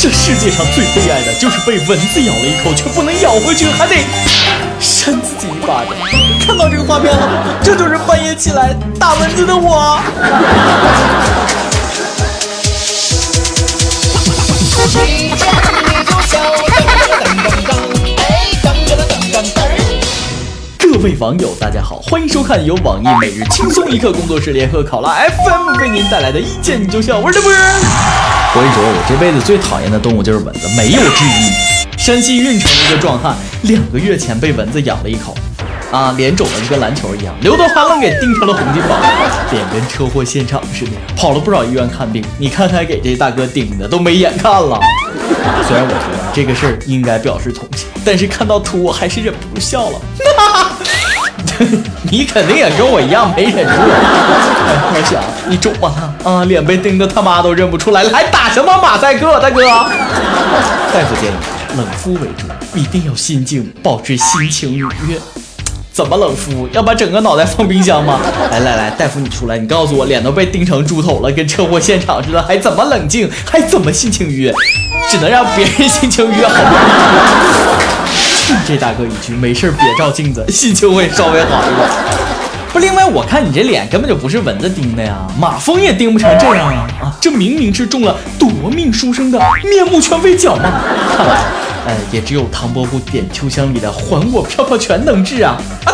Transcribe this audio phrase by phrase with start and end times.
[0.00, 3.96] 这世界上最悲哀的就是被蚊子咬了一口，却不能咬回去，还得
[4.78, 5.92] 扇自己一巴掌。
[6.46, 7.54] 看到这个画面了吗？
[7.64, 10.00] 这就是半夜起来打蚊子的我。
[21.00, 27.52] 各位网友，大家好，欢迎收看由网易每日轻松一刻工作室联合考拉 FM 为您带来的《一见你就笑》，我是波。
[27.52, 31.96] 我跟你说，我这辈子最讨厌的动物就是蚊子，没有之一。
[31.96, 35.36] 山西运城一个壮汉，两个月前被蚊子咬了一口，
[35.92, 38.96] 啊，脸肿的就跟篮球一样，刘德华愣给盯成了洪金宝，
[39.52, 42.24] 脸跟车祸现场似的，跑了不少医院看病。
[42.38, 44.80] 你看看给这大哥盯的都没眼看了。
[45.68, 50.00] 虽然我觉得这个事儿应该表示同情，但是看到图我还是忍不住笑了。
[52.10, 53.72] 你肯定也跟我一样没忍住。
[54.90, 59.62] 我想你肿了啊，脸被盯的他妈都认不出来了，还打什么马赛克，大哥？
[59.66, 61.34] 大夫建议
[61.76, 62.46] 冷敷为主，
[62.78, 65.18] 一定要心静，保持心情愉悦。
[65.92, 66.68] 怎么冷敷？
[66.72, 68.20] 要把整个脑袋放冰箱吗？
[68.52, 73.28] 来来来，大夫你出来，你告诉我，脸都被盯成猪头了，跟车祸现场似的，还怎么冷静？
[73.50, 74.54] 还怎么心情愉悦？
[75.10, 76.70] 只能让别人心情愉悦好吗？
[78.66, 81.88] 这大哥一句没事别照镜子， 心情会稍微好一点。
[82.72, 86.86] 不，另外我看你这脸根本就不是蚊子叮的呀，马蜂也叮不成这样啊！
[87.00, 90.64] 啊，这明明是中了夺命书生的面目全非脚嘛！
[91.16, 91.44] 看来，
[91.86, 95.56] 呃，也只有唐伯虎点秋香里的还我漂漂拳能治啊！
[95.84, 95.92] 啊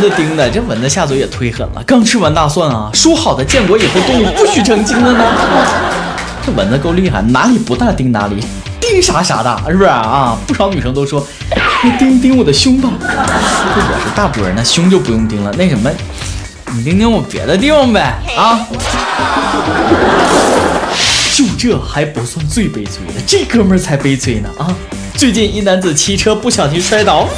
[0.00, 1.82] 蚊子叮的，这蚊子下嘴也忒狠了。
[1.84, 5.24] 刚吃完大蒜啊，说好的建国以后动物不许成精了呢？
[6.46, 8.36] 这蚊子够厉害，哪里不大叮哪里，
[8.80, 10.38] 叮啥啥大，是不是啊？
[10.46, 11.26] 不少女生都说，
[11.98, 12.88] 叮叮我的胸吧。
[13.00, 15.52] 我是大波，那胸就不用叮了。
[15.58, 15.90] 那什么，
[16.76, 18.20] 你叮叮我别的地方呗？
[18.36, 18.60] 啊？
[21.34, 24.72] 就这还不算最悲催的，这哥们儿才悲催呢啊！
[25.14, 27.28] 最近一男子骑车不小心摔倒。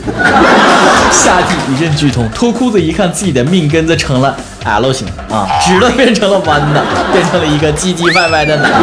[1.10, 4.34] 下体一阵剧痛，脱裤子一看，自己的命根子成了
[4.64, 8.70] L 型啊，直的变成了弯的， 变成了一个唧唧歪歪的奶。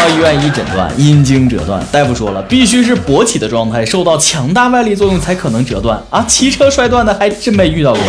[0.00, 1.78] 到医院一诊断，阴茎折断。
[1.92, 6.24] 大夫说了，必须是勃起的状态，受到强大外力作用才可能折断啊。
[6.26, 8.02] 骑车摔断的还真没遇到过，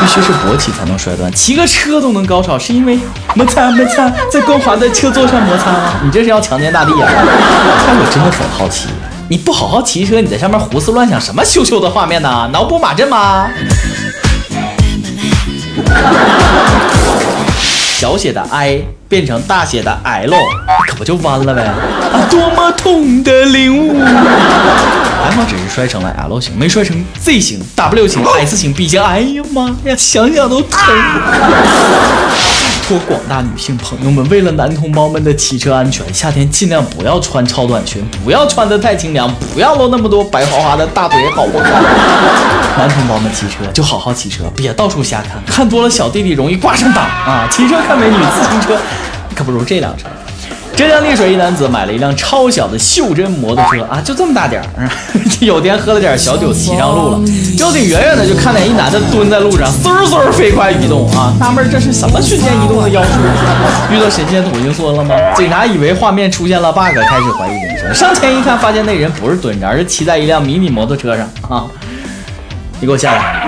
[0.00, 1.30] 必须是勃起才能摔断。
[1.32, 2.98] 骑个车都能高潮，是因为
[3.34, 5.92] 摩擦摩擦在光滑的车座上摩擦吗？
[6.02, 7.06] 你这是要强奸大地啊？
[7.86, 8.88] 但我真的很好奇。
[9.28, 12.48] 你不好好骑车，你在上面胡思乱想什么羞羞的画面呢？
[12.52, 13.48] 脑补马震吗？
[17.96, 18.82] 小写的 I
[19.14, 20.34] 变成大写的 L，
[20.88, 21.62] 可不就弯了呗？
[21.62, 24.02] 啊，多么痛的领悟！
[24.02, 29.00] 还好只是摔成了 L 型，没摔成 Z 型、W 型、S 型、B 型。
[29.00, 30.80] 哎呀妈呀，想想都疼。
[32.88, 41.64] 托广大女性朋友们，为了男同胞们的骑车安全，夏天尽量不要穿超短裙，不要穿得太清凉，不要露那么多白花花的大腿，好不好？
[42.76, 47.48] 男同胞们骑车就好好骑车，别到处瞎看，看多了小弟弟容易挂上档啊！
[47.50, 48.76] 骑车看美女，自行车
[49.34, 50.06] 可不如这辆车。
[50.76, 54.90] 浙江丽水一男子买了一辆超小的袖珍摩托车啊，就这么大点儿。
[55.40, 57.20] 有天喝了点小酒，骑上路了，
[57.56, 63.10] 交警远远的就看见一男的蹲在路上，嗖嗖飞快移动啊，纳闷这是什么瞬间移动的妖术？
[63.92, 65.14] 遇到神仙土行孙了吗？
[65.36, 67.94] 警察以为画面出现了 bug，开始怀疑人生。
[67.94, 71.66] 上前一看，发现那人不是蹲着，而是骑在一辆迷你摩托车上啊！
[72.80, 73.46] 你给我下来！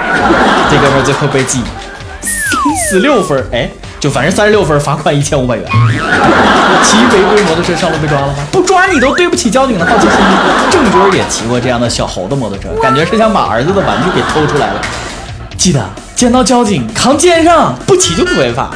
[0.70, 1.60] 这哥们最后被记
[2.22, 3.68] 三十六分，哎。
[4.06, 5.64] 就反正三十六分，罚款一千五百元。
[6.84, 8.34] 骑违规摩托车上路被抓了吗？
[8.52, 10.16] 不抓你都对不起交警的好奇心。
[10.70, 14.80] 郑军也骑过这样的小猴子摩托车，感觉是想把儿子的玩具给偷出来了。
[15.58, 15.84] 记得
[16.14, 18.70] 见到交警扛肩上，不骑就不违法。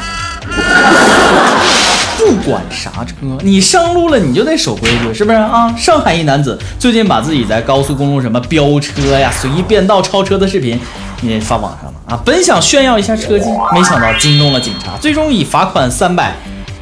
[2.19, 5.73] 不管啥车，你上路了你就得守规矩，是不是啊？
[5.79, 10.81] 上海一男子最近把自己在高速公路什么飙车呀、随意变道超车的视频，
[11.21, 11.95] 你发网上了。
[12.09, 16.35] 啊，本想炫耀一下车技，没想到惊动了警察，最终以罚款三百，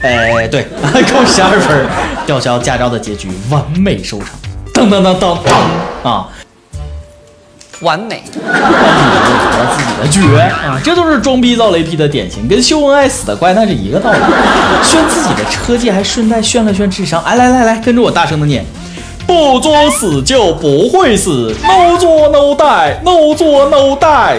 [0.03, 0.67] 哎，对，
[1.11, 1.87] 扣十二分，
[2.27, 4.29] 吊销驾照的结局完美收场。
[4.73, 6.29] 噔噔噔噔噔啊，
[7.81, 14.19] 完美，找到自己的绝啊，这都是装逼造雷劈的典型，跟秀恩爱死的乖那是一个道理。
[14.85, 17.21] 炫自己的车技，还顺带炫了炫智商。
[17.25, 18.65] 哎，来来来，跟着我大声的念。
[19.29, 24.39] 不作死就不会死，no 作 no die，no 作 no die。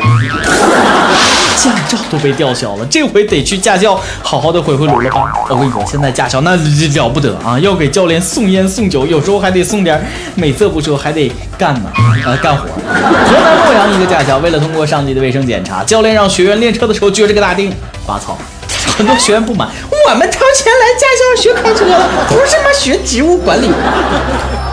[1.59, 5.31] 驾照都被吊销了，这回得去驾校好好的回回炉了吧？
[5.47, 10.03] 我跟你说，现在驾校那了不得啊，要给教练送烟送酒，有时候还得送点
[10.33, 11.91] 美色不说，还得干呢，
[12.25, 12.63] 呃，干活。
[12.63, 17.71] 河南洛阳一个驾校，为了通过上级的卫生检查，教练让学员练车的时候撅着个大腚
[18.07, 18.35] 拔草，
[18.99, 21.85] 很多学员不满，我们掏钱来驾校学开车，
[22.27, 22.65] 不是吗？
[22.77, 23.69] 学植物管理。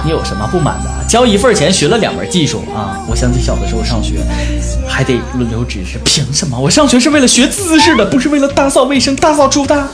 [0.02, 0.90] 你有什么不满的？
[1.08, 2.98] 交一份钱学了两门技术啊！
[3.08, 4.16] 我想起小的时候上学，
[4.88, 6.58] 还得轮流值日，凭什么？
[6.58, 9.88] 我上学是为了学姿势的，不是为了打扫卫生、大扫除的。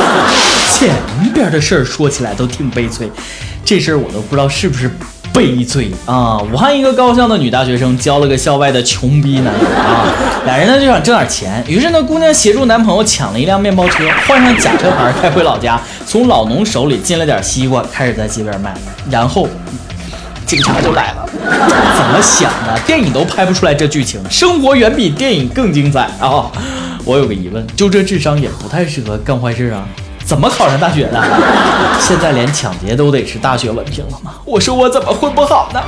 [0.72, 0.94] 前
[1.34, 3.12] 边的事儿说起来都挺悲催，
[3.66, 4.90] 这事儿我都不知道是不是。
[5.38, 6.38] 悲催啊！
[6.52, 10.12] 武汉一个高校的女大学生交了个校外的穷逼男友啊，
[10.44, 18.74] 俩人呢就想挣点钱，于是呢姑娘协助男朋友抢了一辆面包车，换上假车牌开回老家，从老农手里进了点西瓜，开始在街边卖，
[19.10, 19.48] 然后
[20.44, 21.28] 警察就来了。
[21.32, 22.78] 怎么想的？
[22.86, 26.50] 电影都拍不出来这剧情，生活远比电影更精彩啊！
[27.04, 29.86] 我有个疑问，就这智商也不太适合干坏事啊。
[30.28, 31.24] 怎么考上大学的？
[31.98, 34.32] 现在连抢劫都得是大学文凭了吗？
[34.44, 35.80] 我说我怎么混不好呢？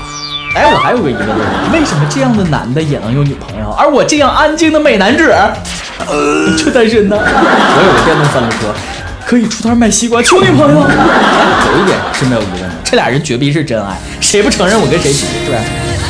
[0.57, 1.29] 哎，我还有个疑问，
[1.75, 5.31] 为什么这样的男的也能有女朋友，而我这样安静的美男子
[6.57, 7.19] 却单身呢？
[7.21, 8.73] 我有个电动三轮车，
[9.27, 10.81] 可以出摊卖西瓜求女朋友。
[10.81, 15.59] 有一点是没有疑问的，这俩人绝逼是真爱，谁不承认我跟谁急，是不是？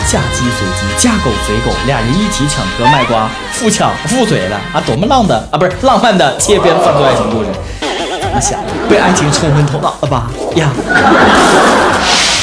[0.07, 3.29] 嫁鸡随鸡，嫁狗随狗，俩人一起抢车卖瓜，
[3.59, 7.49] 互抢互嘴的啊，多么浪的啊，不是浪漫的街边犯罪爱情故事。
[8.33, 10.31] 你想被爱情冲昏头脑了吧？
[10.57, 10.71] 呀，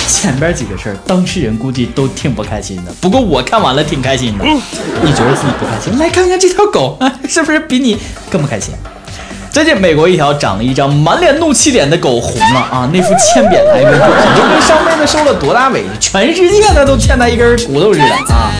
[0.08, 2.92] 前边几个事儿，当事人估计都挺不开心的。
[3.00, 4.46] 不过我看完了挺开心的。
[4.46, 5.98] 你觉得自己不开心？
[5.98, 7.98] 来看看这条狗，是不是比你
[8.30, 8.74] 更不开心？
[9.52, 12.90] 最近美国一条长了一张满脸怒气脸的狗红了啊！
[12.94, 18.52] 那副欠扁的表情，就跟上辈子受了多大委屈，全世界的都欠他一根骨头似的啊！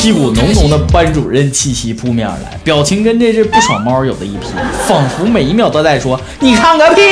[0.00, 4.50] 一股浓浓的班主任气息扑面而来，表情跟这只不爽猫有的一拼，
[4.86, 7.02] 仿佛每一秒都在说：“你看个屁！”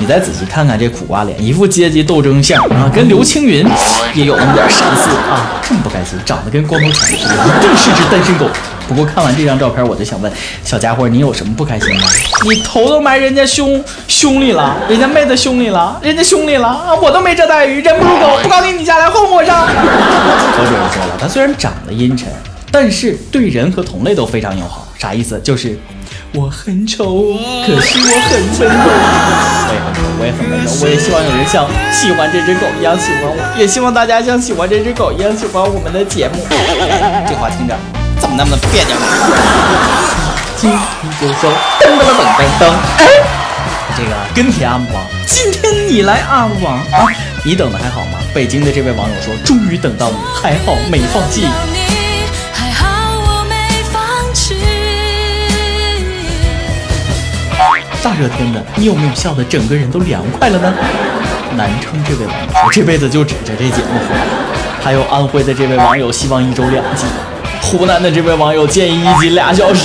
[0.00, 3.66] 你再仔细看看这苦瓜脸，一副阶级斗争相啊，跟刘青云
[4.14, 5.60] 也有那么点神似啊！
[5.68, 8.46] 这么不甘心，长得跟光头强似的，一定是只单身狗。
[8.88, 10.32] 不过看完这张照片，我就想问
[10.64, 12.08] 小家伙，你有什么不开心吗？
[12.48, 16.94] 你头都埋人家胸胸里了，人家妹子胸里了，人家胸里了啊！
[16.94, 19.66] 我都没这待遇，人不如狗，不高兴你家来混我上。
[19.66, 22.28] 我主任说了，他虽然长得阴沉，
[22.72, 24.88] 但是对人和同类都非常友好。
[24.98, 25.38] 啥意思？
[25.44, 25.78] 就是
[26.32, 27.34] 我很丑，
[27.66, 28.82] 可是我很温柔。
[29.68, 36.34] 我也很丑，我也很温柔，我也希望有人像喜欢这只狗一样喜欢我，也希望大家像喜欢这只狗一样喜欢我们的节目。
[37.28, 37.76] 这话听着
[38.18, 38.96] 怎么那么别扭？
[40.56, 40.78] 今天
[41.20, 41.50] 就说
[41.80, 42.62] 噔噔噔噔噔，
[42.98, 43.06] 哎，
[43.96, 47.06] 这个跟帖阿姆王，今天你来阿姆王啊？
[47.44, 48.18] 你等的还好吗？
[48.34, 51.46] 北京的这位网友说，终于等到你，还好没放弃。
[58.02, 60.72] 大热天的，你有没有笑得整个人都凉快了呢？
[61.56, 64.47] 南充这位网友说，这辈子就指着这节目活。
[64.88, 67.04] 还有安徽的这位网友希望一周两集。
[67.60, 69.84] 湖南的这位网友建议一集俩小时。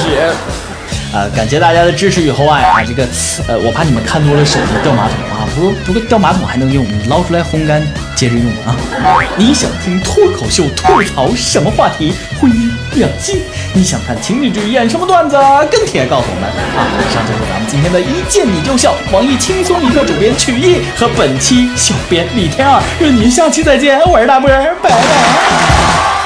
[1.14, 2.82] 啊，感谢大家的支持与厚爱啊！
[2.88, 3.06] 这个，
[3.50, 5.44] 呃，我怕你们看多了手机掉马桶啊。
[5.54, 7.86] 不，不过掉马桶还能用，你捞出来烘干
[8.16, 8.74] 接着用啊。
[9.36, 12.14] 你想听脱口秀吐槽什么话题？
[12.40, 13.42] 婚姻、两性？
[13.74, 15.38] 你想看情侣剧演什么段子？
[15.72, 16.88] 跟帖告诉我们啊！
[17.00, 26.23] 以上就是咱们今天的一见你就笑，网易轻松一刻主编曲艺和本期小编李天二，愿您下期再见，我是大波儿，拜拜。